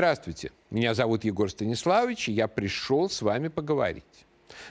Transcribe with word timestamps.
Здравствуйте, 0.00 0.50
меня 0.70 0.94
зовут 0.94 1.24
Егор 1.24 1.50
Станиславович, 1.50 2.30
и 2.30 2.32
я 2.32 2.48
пришел 2.48 3.10
с 3.10 3.20
вами 3.20 3.48
поговорить. 3.48 4.24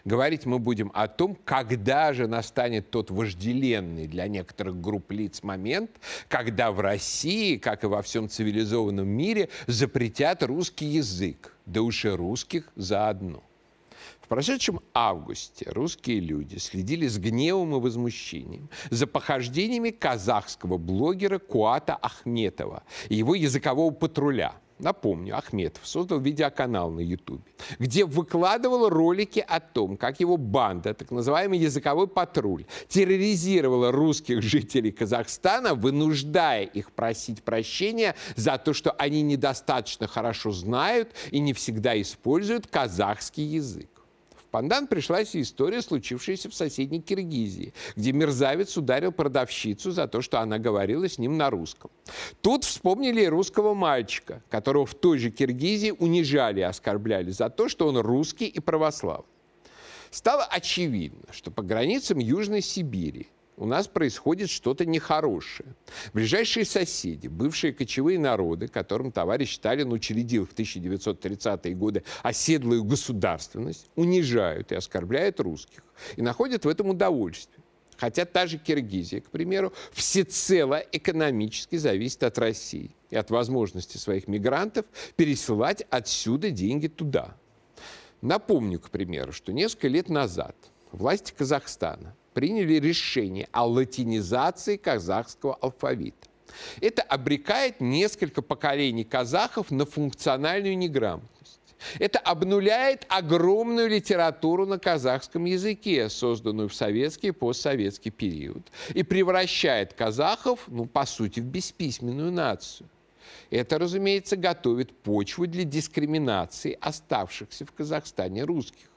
Говорить 0.03 0.47
мы 0.47 0.57
будем 0.57 0.91
о 0.95 1.07
том, 1.07 1.37
когда 1.45 2.13
же 2.13 2.25
настанет 2.25 2.89
тот 2.89 3.11
вожделенный 3.11 4.07
для 4.07 4.27
некоторых 4.27 4.81
групп 4.81 5.11
лиц 5.11 5.43
момент, 5.43 5.91
когда 6.29 6.71
в 6.71 6.79
России, 6.79 7.57
как 7.57 7.83
и 7.83 7.87
во 7.87 8.01
всем 8.01 8.27
цивилизованном 8.27 9.07
мире, 9.07 9.49
запретят 9.67 10.41
русский 10.41 10.87
язык, 10.87 11.53
да 11.67 11.83
уж 11.83 12.05
и 12.05 12.09
русских 12.09 12.67
заодно. 12.75 13.43
В 14.21 14.27
прошедшем 14.29 14.79
августе 14.95 15.69
русские 15.69 16.21
люди 16.21 16.57
следили 16.57 17.05
с 17.05 17.19
гневом 17.19 17.75
и 17.75 17.79
возмущением 17.79 18.67
за 18.89 19.05
похождениями 19.05 19.91
казахского 19.91 20.79
блогера 20.79 21.37
Куата 21.37 21.93
Ахметова 21.93 22.81
и 23.09 23.15
его 23.17 23.35
языкового 23.35 23.93
патруля– 23.93 24.55
напомню, 24.79 25.37
Ахметов 25.37 25.87
создал 25.87 26.19
видеоканал 26.19 26.91
на 26.91 26.99
Ютубе, 26.99 27.43
где 27.79 28.05
выкладывал 28.05 28.89
ролики 28.89 29.43
о 29.47 29.59
том, 29.59 29.97
как 29.97 30.19
его 30.19 30.37
банда, 30.37 30.93
так 30.93 31.11
называемый 31.11 31.59
языковой 31.59 32.07
патруль, 32.07 32.65
терроризировала 32.87 33.91
русских 33.91 34.41
жителей 34.41 34.91
Казахстана, 34.91 35.75
вынуждая 35.75 36.63
их 36.63 36.91
просить 36.91 37.43
прощения 37.43 38.15
за 38.35 38.57
то, 38.57 38.73
что 38.73 38.91
они 38.91 39.21
недостаточно 39.21 40.07
хорошо 40.07 40.51
знают 40.51 41.13
и 41.31 41.39
не 41.39 41.53
всегда 41.53 41.99
используют 42.01 42.67
казахский 42.67 43.43
язык 43.43 43.98
пандан 44.51 44.87
пришлась 44.87 45.35
и 45.35 45.41
история, 45.41 45.81
случившаяся 45.81 46.49
в 46.49 46.53
соседней 46.53 47.01
Киргизии, 47.01 47.73
где 47.95 48.11
мерзавец 48.11 48.77
ударил 48.77 49.11
продавщицу 49.11 49.91
за 49.91 50.07
то, 50.07 50.21
что 50.21 50.39
она 50.39 50.57
говорила 50.57 51.07
с 51.07 51.17
ним 51.17 51.37
на 51.37 51.49
русском. 51.49 51.91
Тут 52.41 52.63
вспомнили 52.63 53.21
и 53.21 53.27
русского 53.27 53.73
мальчика, 53.73 54.41
которого 54.49 54.85
в 54.85 54.95
той 54.95 55.19
же 55.19 55.31
Киргизии 55.31 55.93
унижали 55.97 56.59
и 56.59 56.63
оскорбляли 56.63 57.31
за 57.31 57.49
то, 57.49 57.69
что 57.69 57.87
он 57.87 57.97
русский 57.97 58.47
и 58.47 58.59
православный. 58.59 59.25
Стало 60.11 60.43
очевидно, 60.43 61.25
что 61.31 61.51
по 61.51 61.61
границам 61.61 62.19
Южной 62.19 62.61
Сибири 62.61 63.27
у 63.59 63.65
нас 63.65 63.87
происходит 63.87 64.49
что-то 64.49 64.85
нехорошее. 64.85 65.75
Ближайшие 66.13 66.63
соседи, 66.63 67.27
бывшие 67.27 67.73
кочевые 67.73 68.17
народы, 68.17 68.69
которым 68.69 69.11
товарищ 69.11 69.55
Сталин 69.55 69.91
учредил 69.91 70.45
в 70.45 70.53
1930-е 70.53 71.75
годы 71.75 72.03
оседлую 72.23 72.85
государственность, 72.85 73.89
унижают 73.95 74.71
и 74.71 74.75
оскорбляют 74.75 75.41
русских 75.41 75.83
и 76.15 76.21
находят 76.21 76.63
в 76.63 76.69
этом 76.69 76.89
удовольствие. 76.89 77.61
Хотя 77.97 78.23
та 78.23 78.47
же 78.47 78.57
Киргизия, 78.57 79.19
к 79.19 79.29
примеру, 79.29 79.73
всецело 79.91 80.81
экономически 80.93 81.75
зависит 81.75 82.23
от 82.23 82.37
России 82.37 82.95
и 83.09 83.17
от 83.17 83.29
возможности 83.29 83.97
своих 83.97 84.29
мигрантов 84.29 84.85
пересылать 85.17 85.83
отсюда 85.89 86.49
деньги 86.49 86.87
туда. 86.87 87.35
Напомню, 88.21 88.79
к 88.79 88.89
примеру, 88.89 89.33
что 89.33 89.51
несколько 89.51 89.89
лет 89.89 90.07
назад 90.07 90.55
власти 90.93 91.33
Казахстана 91.37 92.15
приняли 92.33 92.75
решение 92.75 93.47
о 93.51 93.65
латинизации 93.65 94.77
казахского 94.77 95.55
алфавита. 95.55 96.27
Это 96.81 97.01
обрекает 97.03 97.79
несколько 97.79 98.41
поколений 98.41 99.03
казахов 99.03 99.71
на 99.71 99.85
функциональную 99.85 100.77
неграмотность. 100.77 101.59
Это 101.97 102.19
обнуляет 102.19 103.05
огромную 103.07 103.87
литературу 103.89 104.65
на 104.65 104.79
казахском 104.79 105.45
языке, 105.45 106.09
созданную 106.09 106.67
в 106.67 106.73
советский 106.73 107.27
и 107.27 107.31
постсоветский 107.31 108.11
период, 108.11 108.63
и 108.93 109.03
превращает 109.03 109.93
казахов, 109.93 110.65
ну, 110.67 110.85
по 110.85 111.05
сути, 111.05 111.39
в 111.39 111.45
бесписьменную 111.45 112.31
нацию. 112.31 112.89
Это, 113.49 113.79
разумеется, 113.79 114.35
готовит 114.35 114.91
почву 114.91 115.47
для 115.47 115.63
дискриминации 115.63 116.77
оставшихся 116.79 117.65
в 117.65 117.71
Казахстане 117.71 118.43
русских. 118.43 118.89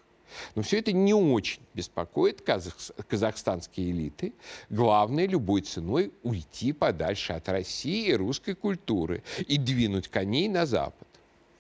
Но 0.54 0.62
все 0.62 0.78
это 0.78 0.92
не 0.92 1.14
очень 1.14 1.62
беспокоит 1.74 2.42
казах, 2.42 2.76
казахстанские 3.08 3.90
элиты. 3.90 4.32
Главное, 4.70 5.26
любой 5.26 5.62
ценой 5.62 6.12
уйти 6.22 6.72
подальше 6.72 7.32
от 7.32 7.48
России 7.48 8.08
и 8.08 8.14
русской 8.14 8.54
культуры 8.54 9.22
и 9.46 9.58
двинуть 9.58 10.08
коней 10.08 10.48
на 10.48 10.66
Запад. 10.66 11.08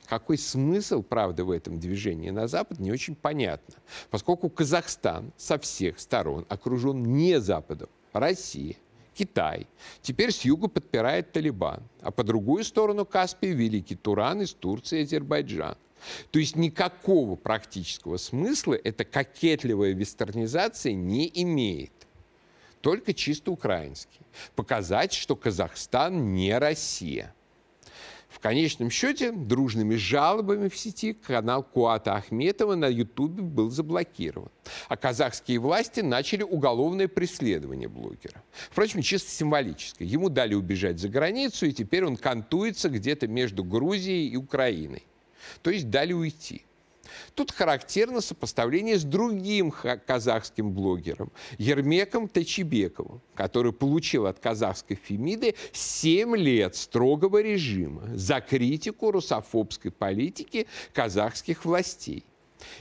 Какой 0.06 0.36
смысл, 0.36 1.02
правда, 1.02 1.44
в 1.44 1.50
этом 1.50 1.80
движении 1.80 2.30
на 2.30 2.46
Запад, 2.46 2.78
не 2.78 2.92
очень 2.92 3.14
понятно, 3.14 3.76
поскольку 4.10 4.50
Казахстан 4.50 5.32
со 5.36 5.58
всех 5.58 5.98
сторон 5.98 6.44
окружен 6.48 7.02
не 7.02 7.40
Западом, 7.40 7.88
Россия, 8.12 8.76
Китай. 9.14 9.66
Теперь 10.00 10.32
с 10.32 10.42
юга 10.42 10.68
подпирает 10.68 11.32
Талибан, 11.32 11.82
а 12.00 12.10
по 12.10 12.24
другую 12.24 12.64
сторону 12.64 13.06
Каспия 13.06 13.54
Великий 13.54 13.96
Туран 13.96 14.42
из 14.42 14.52
Турции 14.52 15.00
и 15.00 15.02
Азербайджан. 15.04 15.76
То 16.30 16.38
есть 16.38 16.56
никакого 16.56 17.36
практического 17.36 18.16
смысла 18.16 18.74
эта 18.74 19.04
кокетливая 19.04 19.92
вестернизация 19.92 20.92
не 20.92 21.30
имеет. 21.42 21.92
Только 22.80 23.14
чисто 23.14 23.52
украинский. 23.52 24.20
Показать, 24.56 25.12
что 25.12 25.36
Казахстан 25.36 26.34
не 26.34 26.56
Россия. 26.58 27.34
В 28.28 28.40
конечном 28.40 28.90
счете, 28.90 29.30
дружными 29.30 29.94
жалобами 29.94 30.68
в 30.70 30.76
сети 30.76 31.12
канал 31.12 31.62
Куата 31.62 32.14
Ахметова 32.14 32.74
на 32.74 32.86
Ютубе 32.86 33.42
был 33.42 33.70
заблокирован. 33.70 34.50
А 34.88 34.96
казахские 34.96 35.58
власти 35.58 36.00
начали 36.00 36.42
уголовное 36.42 37.08
преследование 37.08 37.88
блогера. 37.88 38.42
Впрочем, 38.70 39.02
чисто 39.02 39.30
символическое. 39.30 40.08
Ему 40.08 40.30
дали 40.30 40.54
убежать 40.54 40.98
за 40.98 41.10
границу, 41.10 41.66
и 41.66 41.72
теперь 41.72 42.06
он 42.06 42.16
кантуется 42.16 42.88
где-то 42.88 43.28
между 43.28 43.62
Грузией 43.64 44.28
и 44.28 44.36
Украиной 44.36 45.04
то 45.60 45.70
есть 45.70 45.90
дали 45.90 46.12
уйти. 46.12 46.64
Тут 47.34 47.50
характерно 47.50 48.20
сопоставление 48.20 48.98
с 48.98 49.04
другим 49.04 49.72
казахским 50.06 50.72
блогером 50.72 51.30
Ермеком 51.58 52.28
Тачибековым, 52.28 53.20
который 53.34 53.72
получил 53.72 54.26
от 54.26 54.38
казахской 54.38 54.98
Фемиды 55.02 55.54
7 55.72 56.36
лет 56.36 56.76
строгого 56.76 57.42
режима 57.42 58.02
за 58.14 58.40
критику 58.40 59.10
русофобской 59.10 59.90
политики 59.90 60.66
казахских 60.92 61.64
властей. 61.64 62.24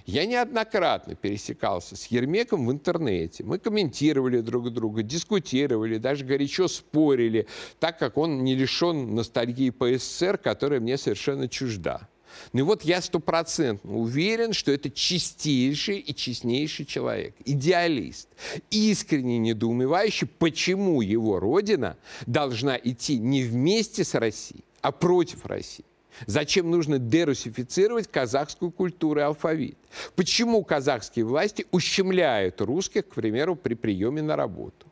Я 0.05 0.27
неоднократно 0.27 1.15
пересекался 1.15 1.95
с 1.95 2.05
Ермеком 2.07 2.67
в 2.67 2.71
интернете. 2.71 3.43
Мы 3.43 3.57
комментировали 3.57 4.41
друг 4.41 4.71
друга, 4.71 5.01
дискутировали, 5.01 5.97
даже 5.97 6.23
горячо 6.23 6.67
спорили, 6.67 7.47
так 7.79 7.97
как 7.97 8.17
он 8.17 8.43
не 8.43 8.53
лишен 8.53 9.15
ностальгии 9.15 9.71
по 9.71 9.91
СССР, 9.91 10.37
которая 10.37 10.79
мне 10.79 10.97
совершенно 10.97 11.47
чужда. 11.47 12.07
Ну 12.53 12.59
и 12.59 12.63
вот 12.63 12.83
я 12.83 13.01
стопроцентно 13.01 13.95
уверен, 13.95 14.53
что 14.53 14.71
это 14.71 14.89
чистейший 14.89 15.99
и 15.99 16.15
честнейший 16.15 16.85
человек, 16.85 17.35
идеалист, 17.45 18.27
искренне 18.69 19.37
недоумевающий, 19.37 20.27
почему 20.27 21.01
его 21.01 21.39
родина 21.39 21.97
должна 22.25 22.77
идти 22.77 23.17
не 23.17 23.43
вместе 23.43 24.03
с 24.03 24.13
Россией, 24.15 24.63
а 24.81 24.91
против 24.91 25.45
России. 25.45 25.85
Зачем 26.27 26.69
нужно 26.69 26.99
дерусифицировать 26.99 28.07
казахскую 28.07 28.71
культуру 28.71 29.19
и 29.19 29.23
алфавит? 29.23 29.77
Почему 30.15 30.63
казахские 30.63 31.25
власти 31.25 31.65
ущемляют 31.71 32.61
русских, 32.61 33.07
к 33.07 33.15
примеру, 33.15 33.55
при 33.55 33.73
приеме 33.73 34.21
на 34.21 34.35
работу? 34.35 34.90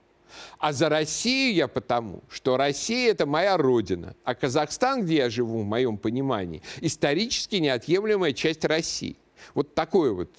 А 0.57 0.73
за 0.73 0.89
Россию 0.89 1.53
я 1.55 1.67
потому, 1.67 2.23
что 2.29 2.57
Россия– 2.57 3.11
это 3.11 3.25
моя 3.25 3.57
родина, 3.57 4.15
а 4.23 4.35
Казахстан, 4.35 5.03
где 5.03 5.17
я 5.17 5.29
живу, 5.29 5.61
в 5.61 5.65
моем 5.65 5.97
понимании, 5.97 6.61
исторически 6.81 7.55
неотъемлемая 7.57 8.33
часть 8.33 8.65
России. 8.65 9.17
Вот 9.53 9.73
такой 9.73 10.13
вот 10.13 10.29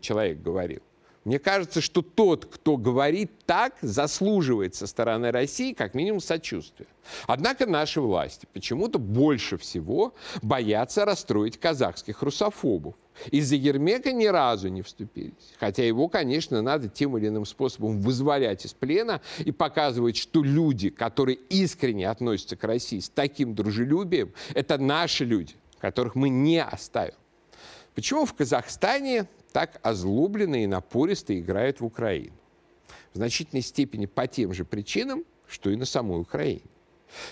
человек 0.00 0.40
говорил. 0.42 0.80
Мне 1.24 1.38
кажется, 1.38 1.82
что 1.82 2.00
тот, 2.00 2.46
кто 2.46 2.78
говорит 2.78 3.30
так, 3.44 3.74
заслуживает 3.82 4.74
со 4.74 4.86
стороны 4.86 5.30
России 5.30 5.74
как 5.74 5.94
минимум 5.94 6.20
сочувствия. 6.20 6.86
Однако 7.26 7.66
наши 7.66 8.00
власти 8.00 8.48
почему-то 8.52 8.98
больше 8.98 9.58
всего 9.58 10.14
боятся 10.40 11.04
расстроить 11.04 11.58
казахских 11.58 12.22
русофобов. 12.22 12.94
Из-за 13.30 13.56
Ермека 13.56 14.12
ни 14.12 14.24
разу 14.24 14.68
не 14.68 14.80
вступились. 14.80 15.52
Хотя 15.58 15.84
его, 15.84 16.08
конечно, 16.08 16.62
надо 16.62 16.88
тем 16.88 17.18
или 17.18 17.28
иным 17.28 17.44
способом 17.44 18.00
вызволять 18.00 18.64
из 18.64 18.72
плена 18.72 19.20
и 19.40 19.52
показывать, 19.52 20.16
что 20.16 20.42
люди, 20.42 20.88
которые 20.88 21.36
искренне 21.50 22.08
относятся 22.08 22.56
к 22.56 22.64
России 22.64 22.98
с 22.98 23.10
таким 23.10 23.54
дружелюбием, 23.54 24.32
это 24.54 24.78
наши 24.78 25.26
люди, 25.26 25.54
которых 25.80 26.14
мы 26.14 26.30
не 26.30 26.62
оставим. 26.62 27.14
Почему 27.94 28.24
в 28.24 28.32
Казахстане 28.32 29.28
так 29.52 29.80
озлобленно 29.82 30.62
и 30.62 30.66
напористо 30.66 31.38
играют 31.38 31.80
в 31.80 31.84
Украину? 31.84 32.36
В 33.12 33.16
значительной 33.16 33.62
степени 33.62 34.06
по 34.06 34.26
тем 34.26 34.52
же 34.52 34.64
причинам, 34.64 35.24
что 35.46 35.70
и 35.70 35.76
на 35.76 35.84
самой 35.84 36.20
Украине. 36.20 36.62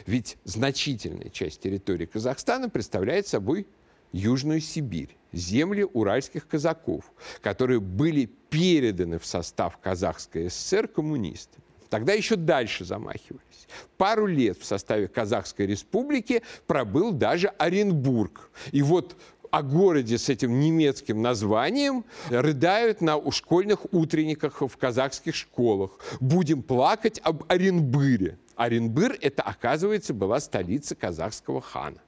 Ведь 0.07 0.37
значительная 0.45 1.31
часть 1.31 1.61
территории 1.61 2.07
Казахстана 2.07 2.69
представляет 2.69 3.27
собой 3.27 3.67
Южную 4.13 4.61
Сибирь, 4.61 5.17
земли 5.33 5.85
уральских 5.85 6.49
казаков, 6.49 7.13
которые 7.41 7.81
были 7.81 8.27
переданы 8.51 9.19
в 9.19 9.27
состав 9.27 9.79
Казахской 9.79 10.51
ССР 10.51 10.89
коммунистами. 10.89 11.63
Тогда 11.91 12.13
еще 12.13 12.37
дальше 12.37 12.85
замахивались. 12.85 13.67
Пару 13.97 14.27
лет 14.27 14.59
в 14.59 14.65
составе 14.65 15.09
Казахской 15.09 15.67
республики 15.67 16.43
пробыл 16.67 17.13
даже 17.13 17.49
Оренбург. 17.49 18.51
И 18.73 18.83
вот 18.83 19.17
о 19.51 19.63
городе 19.63 20.19
с 20.19 20.29
этим 20.29 20.61
немецким 20.61 21.23
названием 21.23 22.05
рыдают 22.31 23.01
на 23.01 23.19
школьных 23.31 23.93
утренниках 23.93 24.61
в 24.61 24.77
казахских 24.77 25.35
школах. 25.35 25.99
Будем 26.21 26.63
плакать 26.63 27.21
об 27.23 27.45
Оренбыре. 27.49 28.39
Оренбыр– 28.57 29.17
это, 29.21 29.43
оказывается, 29.43 30.15
была 30.15 30.41
столица 30.41 30.95
казахского 30.95 31.61
хана. 31.61 32.03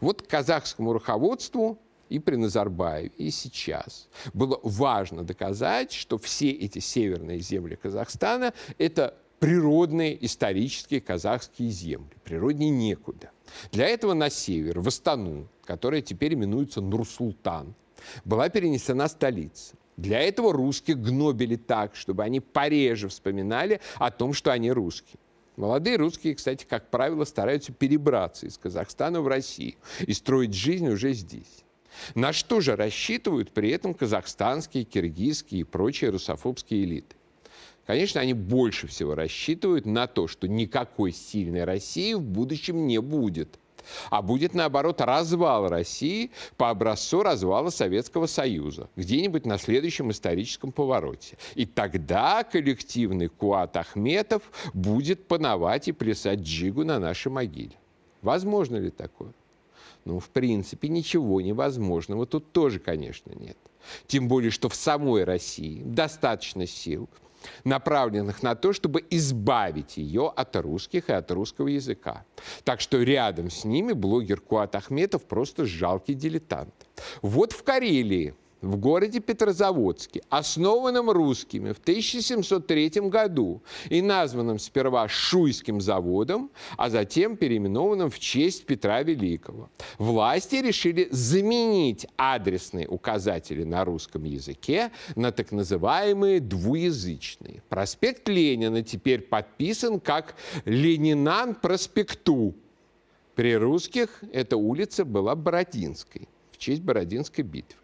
Вот 0.00 0.22
казахскому 0.22 0.92
руководству 0.92 1.78
и 2.08 2.18
при 2.18 2.36
Назарбаеве, 2.36 3.10
и 3.16 3.30
сейчас 3.30 4.08
было 4.32 4.60
важно 4.62 5.24
доказать, 5.24 5.92
что 5.92 6.18
все 6.18 6.50
эти 6.50 6.78
северные 6.78 7.40
земли 7.40 7.76
Казахстана– 7.76 8.54
это 8.78 9.16
природные 9.38 10.24
исторические 10.24 11.00
казахские 11.00 11.70
земли. 11.70 12.10
Природнее 12.24 12.70
некуда. 12.70 13.30
Для 13.72 13.86
этого 13.86 14.14
на 14.14 14.30
север, 14.30 14.80
в 14.80 14.88
Астану, 14.88 15.48
которая 15.68 16.00
теперь 16.00 16.32
именуется 16.32 16.80
Нур-Султан, 16.80 17.74
была 18.24 18.48
перенесена 18.48 19.06
столица. 19.06 19.76
Для 19.98 20.20
этого 20.20 20.50
русских 20.50 20.98
гнобили 20.98 21.56
так, 21.56 21.94
чтобы 21.94 22.22
они 22.22 22.40
пореже 22.40 23.08
вспоминали 23.08 23.82
о 23.96 24.10
том, 24.10 24.32
что 24.32 24.50
они 24.50 24.72
русские. 24.72 25.18
Молодые 25.56 25.96
русские, 25.96 26.36
кстати, 26.36 26.64
как 26.64 26.88
правило, 26.88 27.24
стараются 27.26 27.74
перебраться 27.74 28.46
из 28.46 28.56
Казахстана 28.56 29.20
в 29.20 29.28
Россию 29.28 29.74
и 30.00 30.14
строить 30.14 30.54
жизнь 30.54 30.88
уже 30.88 31.12
здесь. 31.12 31.64
На 32.14 32.32
что 32.32 32.62
же 32.62 32.74
рассчитывают 32.74 33.50
при 33.50 33.68
этом 33.68 33.92
казахстанские, 33.92 34.84
киргизские 34.84 35.60
и 35.60 35.64
прочие 35.64 36.08
русофобские 36.08 36.84
элиты? 36.84 37.14
Конечно, 37.86 38.22
они 38.22 38.32
больше 38.32 38.86
всего 38.86 39.14
рассчитывают 39.14 39.84
на 39.84 40.06
то, 40.06 40.28
что 40.28 40.48
никакой 40.48 41.12
сильной 41.12 41.64
России 41.64 42.14
в 42.14 42.22
будущем 42.22 42.86
не 42.86 43.02
будет. 43.02 43.58
А 44.10 44.22
будет, 44.22 44.54
наоборот, 44.54 45.00
развал 45.00 45.68
России 45.68 46.30
по 46.56 46.70
образцу 46.70 47.22
развала 47.22 47.70
Советского 47.70 48.26
Союза, 48.26 48.88
где-нибудь 48.96 49.46
на 49.46 49.58
следующем 49.58 50.10
историческом 50.10 50.72
повороте. 50.72 51.36
И 51.54 51.66
тогда 51.66 52.44
коллективный 52.44 53.28
Куат 53.28 53.76
Ахметов 53.76 54.42
будет 54.74 55.26
пановать 55.26 55.88
и 55.88 55.92
плясать 55.92 56.40
джигу 56.40 56.84
на 56.84 56.98
нашей 56.98 57.30
могиле. 57.32 57.76
Возможно 58.22 58.76
ли 58.76 58.90
такое? 58.90 59.32
Ну, 60.04 60.20
в 60.20 60.28
принципе, 60.30 60.88
ничего 60.88 61.40
невозможного 61.40 62.26
тут 62.26 62.52
тоже, 62.52 62.78
конечно, 62.78 63.32
нет. 63.32 63.56
Тем 64.06 64.28
более, 64.28 64.50
что 64.50 64.68
в 64.68 64.74
самой 64.74 65.24
России 65.24 65.82
достаточно 65.84 66.66
сил– 66.66 67.08
направленных 67.64 68.42
на 68.42 68.54
то, 68.54 68.72
чтобы 68.72 69.04
избавить 69.10 69.96
ее 69.96 70.32
от 70.34 70.56
русских 70.56 71.08
и 71.08 71.12
от 71.12 71.30
русского 71.30 71.68
языка. 71.68 72.24
Так 72.64 72.80
что 72.80 73.02
рядом 73.02 73.50
с 73.50 73.64
ними 73.64 73.92
блогер 73.92 74.40
Куат 74.40 74.74
Ахметов 74.74 75.24
просто 75.24 75.64
жалкий 75.64 76.14
дилетант. 76.14 76.74
Вот 77.22 77.52
в 77.52 77.62
Карелии 77.62 78.34
в 78.60 78.76
городе 78.76 79.20
Петрозаводске, 79.20 80.22
основанном 80.28 81.10
русскими 81.10 81.72
в 81.72 81.78
1703 81.78 83.08
году 83.08 83.62
и 83.88 84.02
названном 84.02 84.58
сперва 84.58 85.08
Шуйским 85.08 85.80
заводом, 85.80 86.50
а 86.76 86.90
затем 86.90 87.36
переименованным 87.36 88.10
в 88.10 88.18
честь 88.18 88.66
Петра 88.66 89.02
Великого. 89.02 89.70
Власти 89.98 90.56
решили 90.56 91.08
заменить 91.10 92.06
адресные 92.16 92.88
указатели 92.88 93.64
на 93.64 93.84
русском 93.84 94.24
языке 94.24 94.90
на 95.14 95.30
так 95.32 95.52
называемые 95.52 96.40
двуязычные. 96.40 97.62
Проспект 97.68 98.28
Ленина 98.28 98.82
теперь 98.82 99.20
подписан 99.20 100.00
как 100.00 100.34
Ленинан 100.64 101.54
проспекту. 101.54 102.54
При 103.34 103.56
русских 103.56 104.24
эта 104.32 104.56
улица 104.56 105.04
была 105.04 105.36
Бородинской 105.36 106.28
в 106.50 106.58
честь 106.58 106.82
Бородинской 106.82 107.44
битвы. 107.44 107.78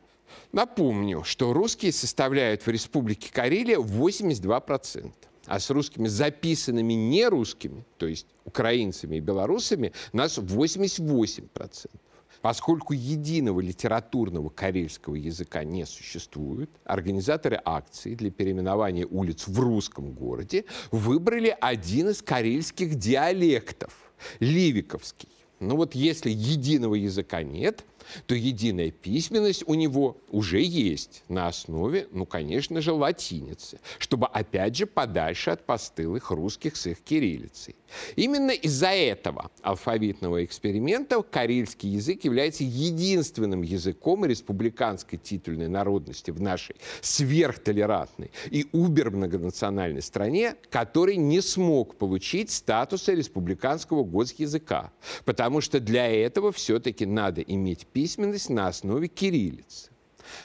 Напомню, 0.53 1.25
что 1.25 1.53
русские 1.53 1.93
составляют 1.93 2.63
в 2.63 2.69
Республике 2.69 3.33
Карелия 3.33 3.79
82%, 3.79 5.13
а 5.47 5.61
с 5.61 5.71
русскими 5.71 6.09
записанными 6.09 6.95
не 6.95 7.27
русскими, 7.29 7.85
то 7.99 8.07
есть 8.07 8.27
украинцами 8.45 9.17
и 9.17 9.21
белорусами, 9.21 9.93
нас 10.13 10.39
88%. 10.39 11.91
Поскольку 12.41 12.93
единого 12.93 13.61
литературного 13.61 14.51
карельского 14.51 15.15
языка 15.15 15.65
не 15.65 15.87
существует, 15.87 16.69
организаторы 16.85 17.59
акции 17.65 18.15
для 18.15 18.31
переименования 18.31 19.07
улиц 19.07 19.49
в 19.49 19.59
русском 19.59 20.13
городе 20.13 20.67
выбрали 20.91 21.57
один 21.59 22.11
из 22.11 22.21
карельских 22.21 22.97
диалектов– 22.97 24.13
ливиковский. 24.41 25.31
Ну 25.61 25.77
вот 25.77 25.95
если 25.95 26.31
единого 26.31 26.97
языка 26.97 27.43
нет, 27.43 27.85
то 28.27 28.35
единая 28.35 28.91
письменность 28.91 29.65
у 29.67 29.75
него 29.75 30.19
уже 30.31 30.61
есть 30.61 31.23
на 31.29 31.49
основе, 31.49 32.09
ну, 32.11 32.27
конечно 32.27 32.81
же, 32.81 32.93
латиницы, 32.93 33.81
чтобы, 33.99 34.27
опять 34.27 34.77
же, 34.77 34.87
подальше 34.87 35.51
от 35.51 35.65
постылых 35.65 36.31
русских 36.31 36.77
с 36.77 36.87
их 36.87 37.01
кириллицей. 37.01 37.77
Именно 38.17 38.53
из-за 38.53 38.89
этого 38.89 39.51
алфавитного 39.63 40.45
эксперимента 40.45 41.23
карельский 41.23 41.91
язык 41.91 42.25
является 42.25 42.65
единственным 42.65 43.63
языком 43.63 44.25
республиканской 44.25 45.19
титульной 45.19 45.69
народности 45.69 46.31
в 46.31 46.41
нашей 46.41 46.77
сверхтолерантной 47.01 48.31
и 48.51 48.67
убер-многонациональной 48.73 50.03
стране, 50.03 50.57
который 50.71 51.17
не 51.17 51.41
смог 51.41 51.97
получить 51.97 52.51
статуса 52.51 53.13
республиканского 53.13 54.05
госязыка, 54.05 54.93
потому 55.25 55.61
что 55.61 55.81
для 55.81 56.07
этого 56.09 56.53
все-таки 56.53 57.07
надо 57.07 57.41
иметь 57.41 57.87
письменность 57.95 58.51
на 58.51 58.67
основе 58.69 59.09
кириллицы. 59.09 59.91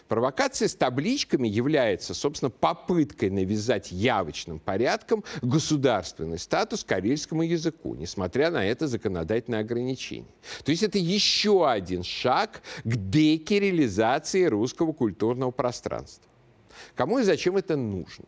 Провокация 0.08 0.68
с 0.68 0.76
табличками 0.76 1.48
является, 1.48 2.14
собственно, 2.14 2.50
попыткой 2.50 3.30
навязать 3.30 3.92
явочным 3.92 4.60
порядком 4.60 5.24
государственный 5.42 6.38
статус 6.38 6.84
карельскому 6.84 7.44
языку, 7.44 7.96
несмотря 7.96 8.52
на 8.52 8.66
это 8.66 8.88
законодательное 8.88 9.62
ограничение. 9.62 10.34
То 10.64 10.72
есть 10.72 10.84
это 10.84 11.00
еще 11.00 11.68
один 11.68 12.04
шаг 12.04 12.62
к 12.84 12.96
декирилизации 12.96 14.46
русского 14.46 14.94
культурного 14.94 15.52
пространства. 15.52 16.30
Кому 16.96 17.20
и 17.20 17.24
зачем 17.24 17.58
это 17.58 17.76
нужно? 17.76 18.26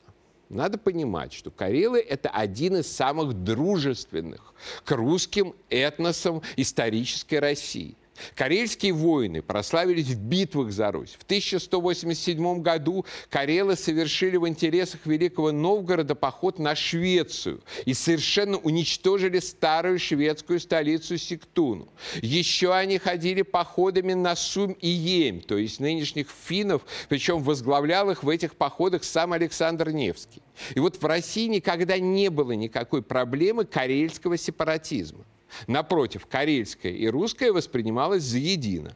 Надо 0.49 0.77
понимать, 0.77 1.31
что 1.31 1.51
карелы– 1.51 1.99
это 2.09 2.29
один 2.29 2.77
из 2.77 2.87
самых 2.87 3.33
дружественных 3.43 4.53
к 4.83 4.91
русским 4.91 5.53
этносам 5.69 6.41
исторической 6.57 7.35
России. 7.35 7.95
Карельские 8.35 8.93
воины 8.93 9.41
прославились 9.41 10.07
в 10.07 10.19
битвах 10.19 10.71
за 10.71 10.91
Русь. 10.91 11.15
В 11.19 11.23
1187 11.23 12.61
году 12.61 13.05
карелы 13.29 13.75
совершили 13.75 14.37
в 14.37 14.47
интересах 14.47 15.01
Великого 15.05 15.51
Новгорода 15.51 16.15
поход 16.15 16.59
на 16.59 16.75
Швецию 16.75 17.61
и 17.85 17.93
совершенно 17.93 18.57
уничтожили 18.57 19.39
старую 19.39 19.99
шведскую 19.99 20.59
столицу 20.59 21.17
Сиктуну. 21.17 21.87
Еще 22.21 22.73
они 22.73 22.97
ходили 22.97 23.41
походами 23.41 24.13
на 24.13 24.35
Сум 24.35 24.73
и 24.73 24.87
Ем, 24.87 25.41
то 25.41 25.57
есть 25.57 25.79
нынешних 25.79 26.27
финнов, 26.29 26.83
причем 27.09 27.41
возглавлял 27.43 28.09
их 28.11 28.23
в 28.23 28.29
этих 28.29 28.55
походах 28.55 29.03
сам 29.03 29.33
Александр 29.33 29.89
Невский. 29.91 30.41
И 30.75 30.79
вот 30.79 31.01
в 31.01 31.05
России 31.05 31.47
никогда 31.47 31.97
не 31.99 32.29
было 32.29 32.51
никакой 32.51 33.01
проблемы 33.01 33.65
карельского 33.65 34.37
сепаратизма. 34.37 35.25
Напротив, 35.67 36.25
карельское 36.27 36.91
и 36.91 37.07
русское 37.07 37.51
воспринималось 37.51 38.23
заедино. 38.23 38.95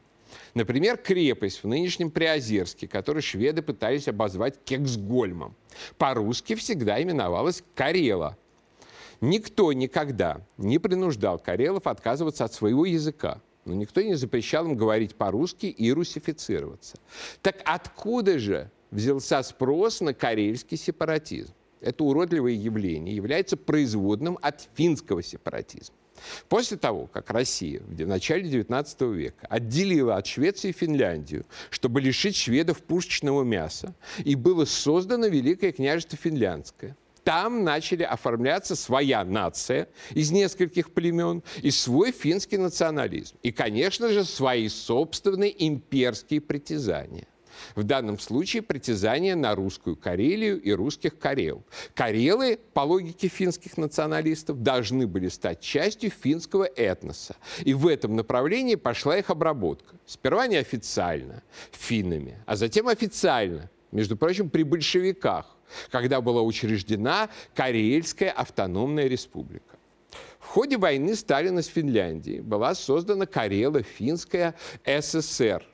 Например, 0.53 0.97
крепость 0.97 1.63
в 1.63 1.67
нынешнем 1.67 2.11
Приозерске, 2.11 2.87
которую 2.87 3.21
шведы 3.21 3.61
пытались 3.61 4.07
обозвать 4.07 4.55
Кексгольмом, 4.63 5.55
по-русски 5.97 6.55
всегда 6.55 7.01
именовалась 7.01 7.63
Карела. 7.75 8.37
Никто 9.21 9.71
никогда 9.73 10.41
не 10.57 10.77
принуждал 10.77 11.39
карелов 11.39 11.87
отказываться 11.87 12.45
от 12.45 12.53
своего 12.53 12.85
языка, 12.85 13.41
но 13.63 13.73
никто 13.73 14.01
не 14.01 14.15
запрещал 14.15 14.65
им 14.65 14.75
говорить 14.75 15.15
по-русски 15.15 15.67
и 15.67 15.91
русифицироваться. 15.91 16.97
Так 17.41 17.61
откуда 17.65 18.39
же 18.39 18.69
взялся 18.91 19.41
спрос 19.43 20.01
на 20.01 20.13
карельский 20.13 20.77
сепаратизм? 20.77 21.53
Это 21.81 22.03
уродливое 22.03 22.53
явление 22.53 23.15
является 23.15 23.57
производным 23.57 24.37
от 24.41 24.67
финского 24.75 25.23
сепаратизма. 25.23 25.95
После 26.49 26.77
того, 26.77 27.07
как 27.07 27.29
Россия 27.29 27.81
в 27.81 28.07
начале 28.07 28.49
XIX 28.49 29.13
века 29.13 29.47
отделила 29.49 30.15
от 30.15 30.27
Швеции 30.27 30.71
Финляндию, 30.71 31.45
чтобы 31.69 32.01
лишить 32.01 32.35
шведов 32.35 32.81
пушечного 32.81 33.43
мяса, 33.43 33.93
и 34.23 34.35
было 34.35 34.65
создано 34.65 35.27
Великое 35.27 35.71
княжество 35.71 36.17
Финляндское, 36.17 36.95
там 37.25 37.63
начали 37.63 38.03
оформляться 38.03 38.75
своя 38.75 39.25
нация 39.25 39.89
из 40.11 40.31
нескольких 40.31 40.91
племен 40.91 41.41
и 41.63 41.71
свой 41.71 42.11
финский 42.11 42.57
национализм. 42.57 43.35
И, 43.41 43.51
конечно 43.51 44.09
же, 44.09 44.23
свои 44.23 44.69
собственные 44.69 45.67
имперские 45.67 46.39
притязания. 46.39 47.27
В 47.75 47.83
данном 47.83 48.19
случае 48.19 48.61
притязание 48.61 49.35
на 49.35 49.55
русскую 49.55 49.95
Карелию 49.95 50.61
и 50.61 50.71
русских 50.71 51.17
Карел. 51.17 51.63
Карелы, 51.93 52.59
по 52.73 52.81
логике 52.81 53.27
финских 53.27 53.77
националистов, 53.77 54.61
должны 54.61 55.07
были 55.07 55.27
стать 55.27 55.61
частью 55.61 56.09
финского 56.09 56.63
этноса. 56.63 57.35
И 57.63 57.73
в 57.73 57.87
этом 57.87 58.15
направлении 58.15 58.75
пошла 58.75 59.17
их 59.17 59.29
обработка. 59.29 59.95
Сперва 60.05 60.47
неофициально, 60.47 61.43
финнами, 61.71 62.37
а 62.45 62.55
затем 62.55 62.87
официально, 62.87 63.69
между 63.91 64.17
прочим, 64.17 64.49
при 64.49 64.63
большевиках, 64.63 65.55
когда 65.89 66.21
была 66.21 66.41
учреждена 66.41 67.29
Карельская 67.53 68.31
автономная 68.31 69.07
республика. 69.07 69.77
В 70.39 70.47
ходе 70.47 70.77
войны 70.77 71.15
Сталина 71.15 71.61
с 71.61 71.67
Финляндией 71.67 72.39
была 72.39 72.75
создана 72.75 73.25
Карело-Финская 73.25 74.53
ССР, 74.85 75.65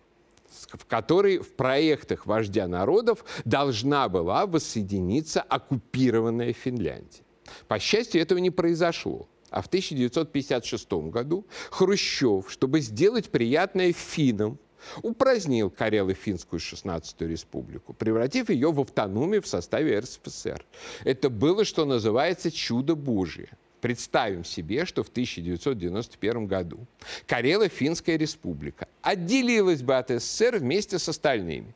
в 0.71 0.85
которой 0.85 1.39
в 1.39 1.53
проектах 1.53 2.25
вождя 2.25 2.67
народов 2.67 3.25
должна 3.45 4.09
была 4.09 4.45
воссоединиться 4.45 5.41
оккупированная 5.41 6.53
Финляндия. 6.53 7.23
По 7.67 7.79
счастью, 7.79 8.21
этого 8.21 8.39
не 8.39 8.49
произошло. 8.49 9.27
А 9.49 9.61
в 9.61 9.67
1956 9.67 10.91
году 11.09 11.45
Хрущев, 11.71 12.49
чтобы 12.49 12.79
сделать 12.79 13.29
приятное 13.29 13.91
финнам, 13.91 14.57
упразднил 15.03 15.69
Карело-Финскую 15.69 16.59
16-ю 16.59 17.27
республику, 17.27 17.93
превратив 17.93 18.49
ее 18.49 18.71
в 18.71 18.79
автономию 18.79 19.41
в 19.41 19.47
составе 19.47 19.99
РСФСР. 19.99 20.65
Это 21.03 21.29
было, 21.29 21.65
что 21.65 21.85
называется, 21.85 22.49
чудо 22.49 22.95
Божие. 22.95 23.49
Представим 23.81 24.45
себе, 24.45 24.85
что 24.85 25.03
в 25.03 25.09
1991 25.09 26.45
году 26.45 26.79
Карело-Финская 27.25 28.15
республика 28.15 28.87
отделилась 29.01 29.81
бы 29.81 29.97
от 29.97 30.09
СССР 30.09 30.57
вместе 30.57 30.99
с 30.99 31.09
остальными, 31.09 31.73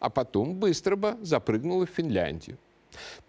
а 0.00 0.08
потом 0.08 0.54
быстро 0.54 0.96
бы 0.96 1.18
запрыгнула 1.20 1.86
в 1.86 1.90
Финляндию. 1.90 2.56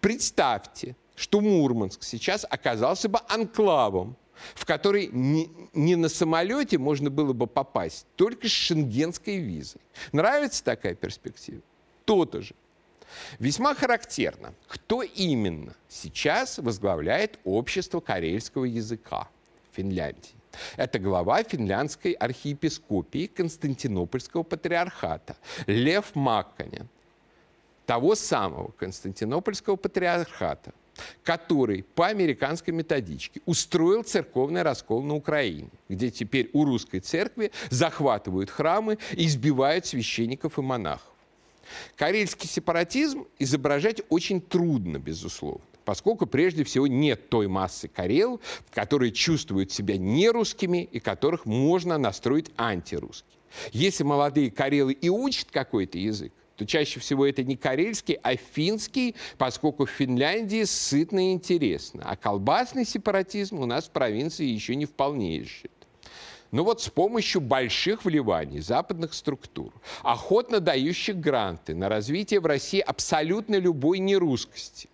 Представьте, 0.00 0.96
что 1.14 1.42
Мурманск 1.42 2.02
сейчас 2.02 2.46
оказался 2.48 3.08
бы 3.10 3.20
анклавом, 3.28 4.16
в 4.54 4.64
который 4.64 5.08
не, 5.12 5.96
на 5.96 6.08
самолете 6.08 6.78
можно 6.78 7.10
было 7.10 7.34
бы 7.34 7.46
попасть, 7.46 8.06
только 8.16 8.48
с 8.48 8.50
шенгенской 8.50 9.36
визой. 9.36 9.80
Нравится 10.12 10.64
такая 10.64 10.94
перспектива? 10.94 11.60
То-то 12.04 12.40
же. 12.40 12.54
Весьма 13.38 13.74
характерно, 13.74 14.54
кто 14.68 15.02
именно 15.02 15.74
сейчас 15.88 16.58
возглавляет 16.58 17.38
общество 17.44 18.00
карельского 18.00 18.64
языка 18.64 19.28
в 19.70 19.76
Финляндии. 19.76 20.34
Это 20.76 20.98
глава 20.98 21.42
финляндской 21.42 22.12
архиепископии 22.12 23.26
Константинопольского 23.26 24.42
патриархата 24.42 25.36
Лев 25.66 26.14
Макканен, 26.14 26.88
того 27.86 28.14
самого 28.14 28.70
Константинопольского 28.78 29.76
патриархата, 29.76 30.72
который 31.22 31.82
по 31.82 32.06
американской 32.06 32.72
методичке 32.72 33.40
устроил 33.46 34.04
церковный 34.04 34.62
раскол 34.62 35.02
на 35.02 35.14
Украине, 35.14 35.70
где 35.88 36.10
теперь 36.10 36.50
у 36.52 36.64
русской 36.64 37.00
церкви 37.00 37.50
захватывают 37.70 38.50
храмы 38.50 38.98
и 39.12 39.26
избивают 39.26 39.86
священников 39.86 40.58
и 40.58 40.62
монахов. 40.62 41.13
Карельский 41.96 42.48
сепаратизм 42.48 43.26
изображать 43.38 44.02
очень 44.08 44.40
трудно, 44.40 44.98
безусловно 44.98 45.64
поскольку 45.84 46.26
прежде 46.26 46.64
всего 46.64 46.86
нет 46.86 47.28
той 47.28 47.46
массы 47.46 47.88
карел, 47.88 48.40
которые 48.72 49.12
чувствуют 49.12 49.70
себя 49.70 49.96
нерусскими 49.98 50.88
и 50.90 50.98
которых 50.98 51.46
можно 51.46 51.98
настроить 51.98 52.50
антирусские. 52.56 53.38
Если 53.72 54.02
молодые 54.02 54.50
карелы 54.50 54.92
и 54.92 55.08
учат 55.08 55.50
какой-то 55.50 55.98
язык, 55.98 56.32
то 56.56 56.66
чаще 56.66 57.00
всего 57.00 57.26
это 57.26 57.42
не 57.42 57.56
карельский, 57.56 58.14
а 58.22 58.36
финский, 58.36 59.16
поскольку 59.38 59.86
в 59.86 59.90
Финляндии 59.90 60.64
сытно 60.64 61.30
и 61.30 61.32
интересно. 61.32 62.02
А 62.04 62.16
колбасный 62.16 62.84
сепаратизм 62.84 63.58
у 63.58 63.66
нас 63.66 63.86
в 63.86 63.90
провинции 63.90 64.46
еще 64.46 64.76
не 64.76 64.86
вполне 64.86 65.40
изжит. 65.40 65.72
Но 66.54 66.62
вот 66.62 66.80
с 66.80 66.88
помощью 66.88 67.40
больших 67.40 68.04
вливаний 68.04 68.60
западных 68.60 69.12
структур, 69.14 69.72
охотно 70.04 70.60
дающих 70.60 71.16
гранты 71.16 71.74
на 71.74 71.88
развитие 71.88 72.38
в 72.38 72.46
России 72.46 72.78
абсолютно 72.78 73.56
любой 73.56 73.98
нерусскости, 73.98 74.88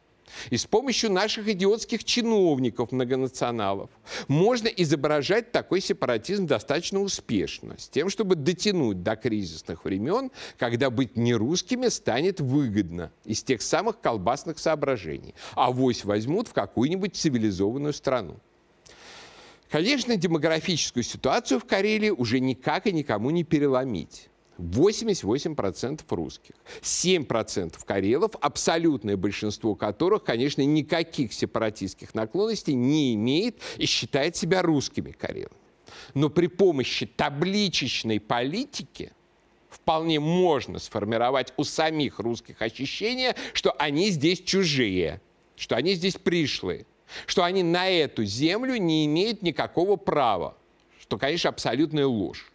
и 0.49 0.57
с 0.57 0.64
помощью 0.64 1.12
наших 1.12 1.49
идиотских 1.49 2.02
чиновников 2.05 2.93
многонационалов 2.93 3.90
можно 4.26 4.69
изображать 4.69 5.52
такой 5.52 5.83
сепаратизм 5.83 6.47
достаточно 6.47 6.99
успешно, 7.02 7.76
с 7.79 7.90
тем, 7.90 8.09
чтобы 8.09 8.37
дотянуть 8.37 9.02
до 9.02 9.14
кризисных 9.17 9.85
времен, 9.85 10.31
когда 10.57 10.88
быть 10.88 11.19
нерусскими 11.19 11.88
станет 11.88 12.40
выгодно 12.40 13.12
из 13.26 13.43
тех 13.43 13.61
самых 13.61 14.00
колбасных 14.00 14.59
соображений. 14.59 15.35
А 15.52 15.71
вось 15.73 16.07
возьмут 16.07 16.49
в 16.49 16.55
какую-нибудь 16.55 17.17
цивилизованную 17.17 17.93
страну. 17.93 18.40
Конечно, 19.71 20.17
демографическую 20.17 21.05
ситуацию 21.05 21.61
в 21.61 21.65
Карелии 21.65 22.11
уже 22.11 22.41
никак 22.41 22.89
и 22.89 22.93
никому 22.93 23.31
не 23.31 23.45
переломить. 23.45 24.29
88% 24.59 26.03
русских, 26.11 26.55
7% 26.83 27.79
карелов, 27.87 28.33
абсолютное 28.41 29.17
большинство 29.17 29.75
которых, 29.75 30.25
конечно, 30.25 30.61
никаких 30.62 31.33
сепаратистских 31.33 32.15
наклонностей 32.15 32.75
не 32.75 33.15
имеет 33.15 33.59
и 33.79 33.87
считает 33.87 34.37
себя 34.37 34.61
русскими 34.61 35.12
карелами. 35.12 35.55
Но 36.15 36.29
при 36.29 36.49
помощи 36.49 37.07
табличечной 37.07 38.21
политики 38.21 39.12
вполне 39.71 40.21
можно 40.21 40.79
сформировать 40.79 41.55
у 41.57 41.65
самих 41.65 42.19
русских 42.19 42.61
ощущение, 42.61 43.35
что 43.55 43.73
они 43.79 44.11
здесь 44.11 44.43
чужие, 44.43 45.23
что 45.57 45.77
они 45.77 45.95
здесь 45.95 46.17
пришлые, 46.17 46.85
что 47.26 47.45
они 47.45 47.62
на 47.62 47.88
эту 47.88 48.25
землю 48.25 48.76
не 48.76 49.07
имеют 49.07 49.43
никакого 49.43 49.97
права, 49.97 50.57
что, 51.00 51.19
конечно, 51.19 51.50
абсолютная 51.50 52.07
ложь. 52.07 52.50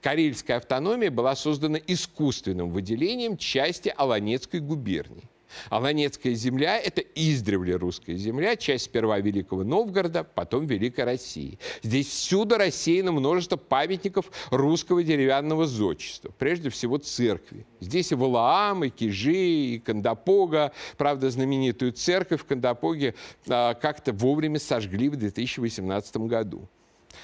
Карельская 0.00 0.58
автономия 0.58 1.10
была 1.10 1.36
создана 1.36 1.78
искусственным 1.78 2.70
выделением 2.70 3.36
части 3.36 3.92
Аланецкой 3.96 4.60
губернии. 4.60 5.28
Аланецкая 5.70 6.34
земля– 6.34 6.78
это 6.84 7.00
издревле 7.00 7.76
русская 7.76 8.16
земля, 8.16 8.56
часть 8.56 8.86
сперва 8.86 9.18
Великого 9.18 9.64
Новгорода, 9.64 10.24
потом 10.24 10.66
Великой 10.66 11.04
России. 11.04 11.58
Здесь 11.82 12.08
всюду 12.08 12.56
рассеяно 12.56 13.12
множество 13.12 13.56
памятников 13.56 14.30
русского 14.50 15.02
деревянного 15.02 15.66
зодчества, 15.66 16.32
прежде 16.38 16.70
всего 16.70 16.98
церкви. 16.98 17.66
Здесь 17.80 18.12
и 18.12 18.14
Валаам, 18.14 18.84
и 18.84 18.90
Кижи, 18.90 19.34
и 19.34 19.78
Кандапога. 19.78 20.72
Правда, 20.96 21.30
знаменитую 21.30 21.92
церковь 21.92 22.40
в 22.40 22.44
Кандапоге 22.44 23.14
а, 23.48 23.74
как-то 23.74 24.12
вовремя 24.12 24.58
сожгли 24.58 25.08
в 25.08 25.16
2018 25.16 26.16
году. 26.18 26.68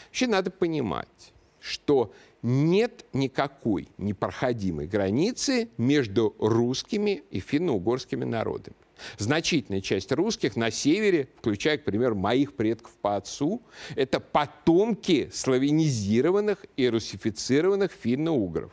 Вообще 0.07 0.27
надо 0.27 0.51
понимать, 0.51 1.33
что 1.61 2.12
нет 2.43 3.05
никакой 3.12 3.88
непроходимой 3.99 4.87
границы 4.87 5.69
между 5.76 6.35
русскими 6.38 7.23
и 7.31 7.40
финно-угорскими 7.40 8.25
народами. 8.25 8.76
Значительная 9.19 9.81
часть 9.81 10.12
русских 10.12 10.57
на 10.57 10.71
севере, 10.71 11.29
включая, 11.38 11.79
к 11.79 11.85
примеру, 11.85 12.17
моих 12.17 12.55
предков 12.55 12.93
по 13.00 13.17
отцу, 13.17 13.62
это 13.97 14.21
потомки 14.21 15.31
славянизированных 15.33 16.67
и 16.76 16.88
русифицированных 16.88 17.93
финно-угров. 17.93 18.73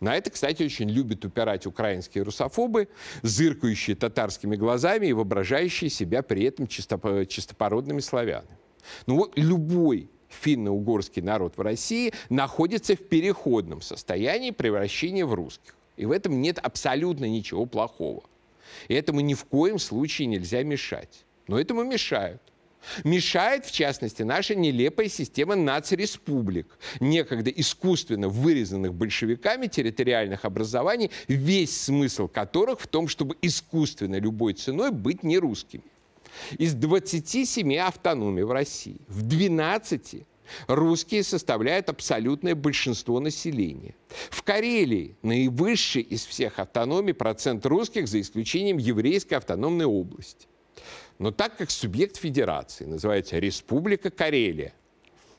На 0.00 0.16
это, 0.16 0.30
кстати, 0.30 0.64
очень 0.64 0.90
любят 0.90 1.24
упирать 1.24 1.64
украинские 1.66 2.24
русофобы, 2.24 2.88
зыркающие 3.22 3.94
татарскими 3.94 4.56
глазами 4.56 5.06
и 5.06 5.12
воображающие 5.12 5.90
себя 5.90 6.22
при 6.22 6.44
этом 6.44 6.66
чистопородными 6.66 8.00
славянами. 8.00 8.56
Ну 9.06 9.16
вот 9.16 9.38
любой 9.38 10.10
финно-угорский 10.28 11.22
народ 11.22 11.56
в 11.56 11.60
России 11.60 12.12
находится 12.28 12.94
в 12.94 13.08
переходном 13.08 13.80
состоянии 13.80 14.50
превращения 14.50 15.26
в 15.26 15.34
русских. 15.34 15.76
И 15.96 16.04
в 16.06 16.10
этом 16.12 16.40
нет 16.40 16.58
абсолютно 16.58 17.24
ничего 17.24 17.66
плохого. 17.66 18.22
И 18.88 18.94
этому 18.94 19.20
ни 19.20 19.34
в 19.34 19.44
коем 19.44 19.78
случае 19.78 20.26
нельзя 20.26 20.62
мешать. 20.62 21.24
Но 21.46 21.58
этому 21.58 21.84
мешают. 21.84 22.42
Мешает, 23.04 23.64
в 23.64 23.72
частности, 23.72 24.22
наша 24.22 24.54
нелепая 24.54 25.08
система 25.08 25.56
нацреспублик, 25.56 26.78
некогда 27.00 27.50
искусственно 27.50 28.28
вырезанных 28.28 28.94
большевиками 28.94 29.66
территориальных 29.66 30.44
образований, 30.44 31.10
весь 31.26 31.80
смысл 31.80 32.28
которых 32.28 32.80
в 32.80 32.86
том, 32.86 33.08
чтобы 33.08 33.36
искусственно 33.42 34.20
любой 34.20 34.52
ценой 34.54 34.92
быть 34.92 35.22
не 35.22 35.38
русскими. 35.38 35.82
Из 36.58 36.74
27 36.74 37.76
автономий 37.76 38.42
в 38.42 38.52
России 38.52 39.00
в 39.08 39.22
12 39.22 40.26
русские 40.68 41.22
составляют 41.22 41.88
абсолютное 41.88 42.54
большинство 42.54 43.20
населения. 43.20 43.94
В 44.30 44.42
Карелии 44.42 45.16
наивысший 45.22 46.02
из 46.02 46.24
всех 46.24 46.58
автономий 46.58 47.14
процент 47.14 47.66
русских, 47.66 48.08
за 48.08 48.20
исключением 48.20 48.78
еврейской 48.78 49.34
автономной 49.34 49.86
области. 49.86 50.46
Но 51.18 51.30
так 51.30 51.56
как 51.56 51.70
субъект 51.70 52.16
федерации 52.16 52.84
называется 52.84 53.38
Республика 53.38 54.10
Карелия, 54.10 54.74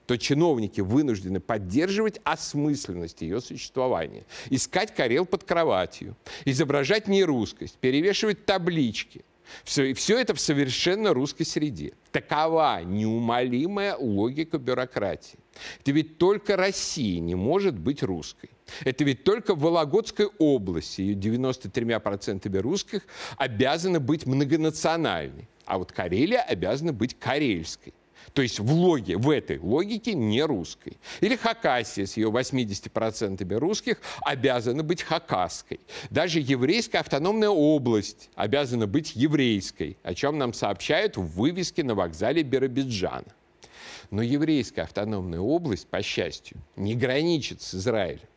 то 0.07 0.17
чиновники 0.17 0.79
вынуждены 0.81 1.39
поддерживать 1.39 2.19
осмысленность 2.23 3.21
ее 3.21 3.41
существования, 3.41 4.25
искать 4.49 4.95
Карел 4.95 5.25
под 5.25 5.43
кроватью, 5.43 6.15
изображать 6.45 7.07
нерусскость, 7.07 7.77
перевешивать 7.77 8.45
таблички. 8.45 9.25
Все, 9.63 9.93
все 9.93 10.19
это 10.19 10.33
в 10.33 10.39
совершенно 10.39 11.13
русской 11.13 11.43
среде. 11.43 11.93
Такова 12.11 12.81
неумолимая 12.83 13.95
логика 13.95 14.57
бюрократии. 14.57 15.39
Это 15.81 15.91
ведь 15.91 16.17
только 16.17 16.55
Россия 16.55 17.19
не 17.19 17.35
может 17.35 17.77
быть 17.77 18.03
русской. 18.03 18.49
Это 18.83 19.03
ведь 19.03 19.23
только 19.23 19.55
в 19.55 19.59
Вологодской 19.59 20.27
области, 20.39 21.01
ее 21.01 21.15
93% 21.15 22.59
русских, 22.59 23.03
обязаны 23.37 23.99
быть 23.99 24.25
многонациональной. 24.25 25.47
А 25.65 25.77
вот 25.77 25.91
Карелия 25.91 26.41
обязана 26.41 26.93
быть 26.93 27.17
карельской. 27.17 27.93
То 28.33 28.41
есть 28.41 28.59
в, 28.59 28.71
логе, 28.71 29.17
в 29.17 29.29
этой 29.29 29.59
логике 29.59 30.13
не 30.13 30.43
русской. 30.43 30.97
Или 31.21 31.35
Хакасия 31.35 32.05
с 32.05 32.17
ее 32.17 32.29
80% 32.29 33.57
русских 33.57 33.99
обязана 34.21 34.83
быть 34.83 35.01
хакасской. 35.03 35.79
Даже 36.09 36.39
еврейская 36.39 36.99
автономная 36.99 37.49
область 37.49 38.29
обязана 38.35 38.87
быть 38.87 39.15
еврейской, 39.15 39.97
о 40.03 40.13
чем 40.13 40.37
нам 40.37 40.53
сообщают 40.53 41.17
в 41.17 41.25
вывеске 41.25 41.83
на 41.83 41.95
вокзале 41.95 42.43
Биробиджана. 42.43 43.33
Но 44.09 44.21
еврейская 44.21 44.83
автономная 44.83 45.39
область, 45.39 45.87
по 45.87 46.01
счастью, 46.01 46.57
не 46.75 46.95
граничит 46.95 47.61
с 47.61 47.75
Израилем. 47.75 48.27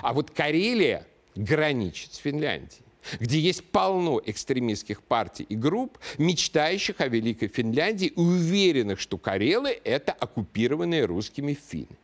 А 0.00 0.12
вот 0.12 0.30
Карелия 0.30 1.06
граничит 1.34 2.14
с 2.14 2.18
Финляндией 2.18 2.83
где 3.20 3.38
есть 3.38 3.64
полно 3.64 4.20
экстремистских 4.24 5.02
партий 5.02 5.46
и 5.48 5.56
групп, 5.56 5.98
мечтающих 6.18 7.00
о 7.00 7.08
Великой 7.08 7.48
Финляндии 7.48 8.08
и 8.08 8.20
уверенных, 8.20 9.00
что 9.00 9.18
Карелы– 9.18 9.78
это 9.84 10.12
оккупированные 10.12 11.04
русскими 11.04 11.54
финны. 11.54 11.96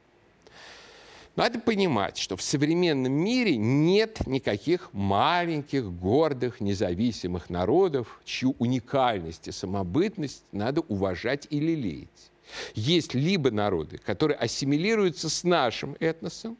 Надо 1.36 1.60
понимать, 1.60 2.18
что 2.18 2.36
в 2.36 2.42
современном 2.42 3.12
мире 3.12 3.56
нет 3.56 4.26
никаких 4.26 4.92
маленьких, 4.92 5.90
гордых, 5.90 6.60
независимых 6.60 7.48
народов, 7.48 8.20
чью 8.24 8.56
уникальность 8.58 9.46
и 9.48 9.52
самобытность 9.52 10.42
надо 10.52 10.80
уважать 10.82 11.46
и 11.50 11.60
лелеять. 11.60 12.30
Есть 12.74 13.14
либо 13.14 13.50
народы, 13.50 13.98
которые 13.98 14.36
ассимилируются 14.36 15.30
с 15.30 15.44
нашим 15.44 15.96
этносом, 16.00 16.58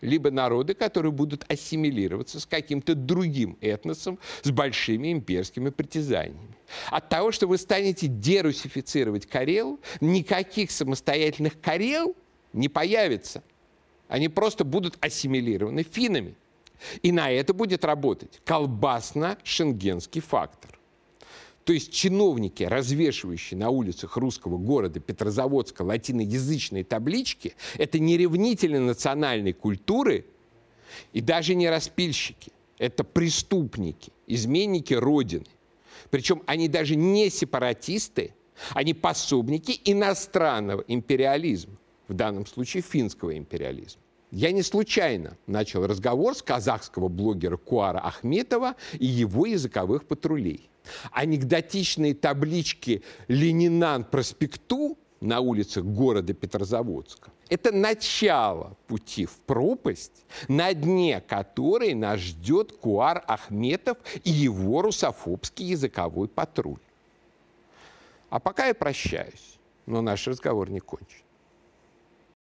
либо 0.00 0.30
народы, 0.30 0.74
которые 0.74 1.12
будут 1.12 1.44
ассимилироваться 1.50 2.40
с 2.40 2.46
каким-то 2.46 2.94
другим 2.94 3.56
этносом, 3.60 4.18
с 4.42 4.50
большими 4.50 5.12
имперскими 5.12 5.70
притязаниями. 5.70 6.56
От 6.90 7.08
того, 7.08 7.32
что 7.32 7.46
вы 7.46 7.58
станете 7.58 8.06
дерусифицировать 8.06 9.26
Карел, 9.26 9.80
никаких 10.00 10.70
самостоятельных 10.70 11.60
Карел 11.60 12.16
не 12.52 12.68
появится. 12.68 13.42
Они 14.08 14.28
просто 14.28 14.64
будут 14.64 14.96
ассимилированы 15.00 15.82
финами. 15.82 16.34
И 17.02 17.12
на 17.12 17.30
это 17.30 17.52
будет 17.52 17.84
работать 17.84 18.40
колбасно-шенгенский 18.44 20.20
фактор. 20.20 20.69
То 21.64 21.72
есть 21.72 21.92
чиновники, 21.92 22.62
развешивающие 22.62 23.58
на 23.58 23.70
улицах 23.70 24.16
русского 24.16 24.56
города 24.56 24.98
Петрозаводска 24.98 25.82
латиноязычные 25.82 26.84
таблички, 26.84 27.54
это 27.76 27.98
не 27.98 28.16
ревнители 28.16 28.78
национальной 28.78 29.52
культуры 29.52 30.26
и 31.12 31.20
даже 31.20 31.54
не 31.54 31.68
распильщики. 31.68 32.52
Это 32.78 33.04
преступники, 33.04 34.10
изменники 34.26 34.94
Родины. 34.94 35.44
Причем 36.08 36.42
они 36.46 36.66
даже 36.66 36.96
не 36.96 37.28
сепаратисты, 37.28 38.34
они 38.70 38.94
пособники 38.94 39.78
иностранного 39.84 40.82
империализма, 40.88 41.76
в 42.08 42.14
данном 42.14 42.46
случае 42.46 42.82
финского 42.82 43.36
империализма. 43.36 44.00
Я 44.30 44.52
не 44.52 44.62
случайно 44.62 45.36
начал 45.46 45.86
разговор 45.86 46.36
с 46.36 46.42
казахского 46.42 47.08
блогера 47.08 47.56
Куара 47.56 47.98
Ахметова 47.98 48.76
и 48.98 49.06
его 49.06 49.46
языковых 49.46 50.06
патрулей. 50.06 50.70
Анекдотичные 51.12 52.14
таблички 52.14 53.02
«Ленинан 53.28 54.04
проспекту» 54.04 54.96
на 55.20 55.40
улицах 55.40 55.84
города 55.84 56.32
Петрозаводска– 56.32 57.30
это 57.50 57.72
начало 57.72 58.76
пути 58.86 59.26
в 59.26 59.32
пропасть, 59.40 60.24
на 60.46 60.72
дне 60.72 61.20
которой 61.20 61.94
нас 61.94 62.20
ждет 62.20 62.72
Куар 62.72 63.24
Ахметов 63.26 63.98
и 64.22 64.30
его 64.30 64.82
русофобский 64.82 65.66
языковой 65.66 66.28
патруль. 66.28 66.78
А 68.30 68.38
пока 68.38 68.66
я 68.66 68.74
прощаюсь, 68.74 69.58
но 69.86 70.00
наш 70.00 70.28
разговор 70.28 70.70
не 70.70 70.78
кончен. 70.78 71.24